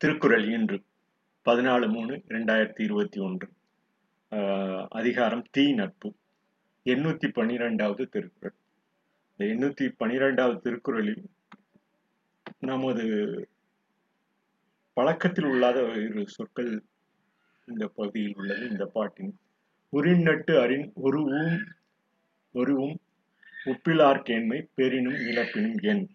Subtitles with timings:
[0.00, 0.82] திருக்குறள் இன்று
[1.44, 3.48] பதினாலு மூணு இரண்டாயிரத்தி இருபத்தி ஒன்று.
[4.30, 6.14] ஆஹ் அதிகாரம் தீ நட்பு.
[6.84, 8.54] எண்ணூத்தி பன்னிரெண்டாவது திருக்குறள்.
[9.36, 11.30] இந்த எண்ணூத்தி பன்னிரெண்டாவது திருக்குறளில்
[12.58, 13.04] நமது
[14.92, 16.82] பழக்கத்தில் உள்ளாத இரு சொற்கள்
[17.66, 19.38] இந்த பகுதியில் உள்ளது இந்த பாட்டின்.
[19.92, 21.64] உரின் நட்டு அறின் ஒரு ஊம்
[22.54, 22.94] ஒருவும்
[23.64, 26.08] உப்பிலார்கேண்மை பெரினும் இழப்பினும் என்.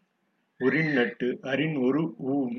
[0.60, 2.58] உரின் நட்டு அறின் ஒரு ஊம்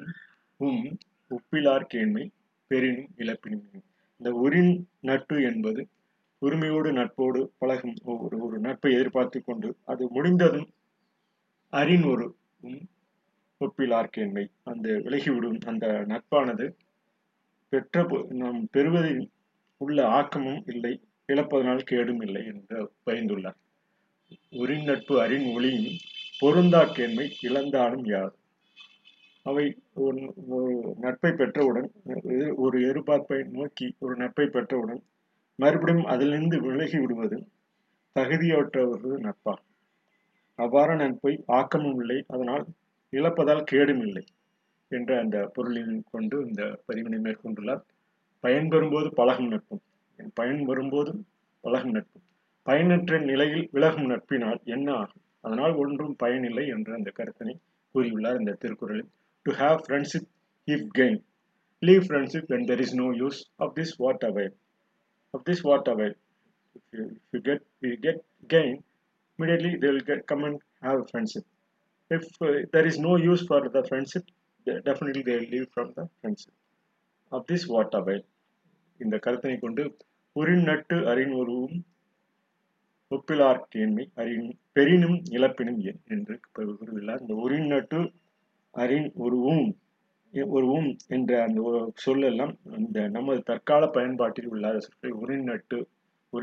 [0.56, 0.98] உம்
[1.30, 2.24] உப்பிலார் கேண்மை
[2.70, 3.82] பெரினும் இழப்பினும்.
[4.20, 5.82] இந்த உரின் நட்பு என்பது
[6.42, 10.68] உரிமையோடு நட்போடு பழகும் ஒரு ஒரு நட்பை எதிர்பார்த்து கொண்டு அது முடிந்ததும்
[11.72, 12.26] அறின் ஒரு
[12.60, 12.82] உம்
[13.60, 16.66] ஒப்பிலார் கேண்மை அந்த விலகிவிடும் அந்த நட்பானது
[17.72, 18.02] பெற்ற
[18.32, 19.24] நாம் பெறுவதில்
[19.80, 20.92] உள்ள ஆக்கமும் இல்லை
[21.28, 23.58] இழப்பதனால் கேடும் இல்லை என்று பயந்துள்ளார்
[24.52, 25.96] உரின் நட்பு அறின் ஒளியும்
[26.40, 28.36] பொருந்தா கேண்மை இழந்தாலும் யாது
[29.46, 29.64] அவை
[30.04, 31.88] ஒரு ஒரு நட்பை பெற்றவுடன்
[32.56, 35.02] ஒரு எதிர்பார்ப்பை நோக்கி ஒரு நட்பை பெற்றவுடன்
[35.58, 37.38] மறுபடியும் அதிலிருந்து விலகி விடுவது
[38.16, 39.72] தகுதியற்றவர்கள் நட்பாகும்
[40.58, 42.64] அவ்வாறு நட்பை ஆக்கமும் இல்லை அதனால்
[43.12, 44.24] இழப்பதால் கேடும் இல்லை
[44.90, 47.82] என்ற அந்த பொருளில் கொண்டு இந்த பதிவினை மேற்கொண்டுள்ளார்.
[48.44, 49.82] பயன் பெறும்போது பழகும் நட்பும்
[50.36, 51.12] பயன் வரும்போது
[51.64, 52.24] பழகும் நட்பும்.
[52.66, 55.22] பயனற்ற நிலையில் விலகும் நட்பினால் என்ன ஆகும்?
[55.44, 57.54] அதனால் ஒன்றும் பயனில்லை என்று அந்த கருத்தினை
[57.94, 59.10] கூறியுள்ளார் இந்த திருக்குறளில்.
[59.46, 60.24] To have friendship
[60.68, 61.22] if gained.
[61.82, 64.52] Leave friendship when there is no use of this what avail
[65.34, 66.12] of this what avail
[66.78, 68.16] if you, if you get you get
[68.48, 68.72] gain
[69.38, 71.44] immediately they will get come and have a friendship
[72.10, 74.24] if uh, there is no use for the friendship
[74.66, 76.54] they- definitely they will leave from the friendship
[77.32, 78.22] of this what avail
[79.00, 79.84] இந்த கருத்தினை கொண்டு
[80.36, 81.78] உரின் நட்டு அறின் உருவும்
[83.10, 87.98] ஒப்பிலார் கேண்மை அறின் பெரினும் இழப்பினும் என் என்று கூறியுள்ளார் இந்த உரின் நட்டு
[88.76, 89.66] அறின் உருவும்
[90.34, 91.60] உருவும் என்ற அந்த
[92.04, 95.46] சொல்லெல்லாம் இந்த நமது தற்கால பயன்பாட்டில் உள்ள சொற்கள் உரின்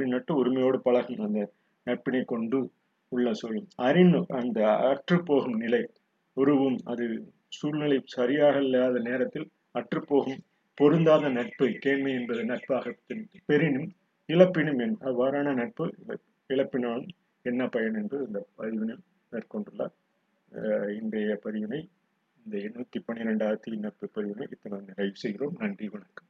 [0.10, 1.42] நட்டு உரிமையோடு பழகும் அந்த
[1.88, 2.60] நட்பினை கொண்டு
[3.12, 3.60] உள்ள சொல்.
[3.88, 4.60] அறின் அந்த
[4.92, 5.82] அற்றுப்போகும் நிலை
[6.38, 7.06] உருவும் அது
[7.48, 10.42] சூழ்நிலை சரியாக இல்லாத நேரத்தில் அற்றுப்போகும்
[10.78, 12.94] பொருந்தாத நட்பு கேண்மை என்பது நட்பாக
[13.46, 13.90] பெரினும்
[14.30, 15.86] இழப்பினும் என் அவ்வாறான நட்பு
[16.50, 17.04] இழப்பினால்
[17.46, 19.94] என்ன பயன் என்று இந்த பதிவினில் மேற்கொண்டுள்ளார்.
[21.00, 21.82] இன்றைய பதிவினை
[22.46, 25.56] இந்த எண்ணூத்தி பன்னிரெண்டாயிரத்தி இணைப்பு பதிவினை இத்தனை நிறைவு செய்கிறோம்.
[25.58, 26.23] நன்றி வணக்கம்.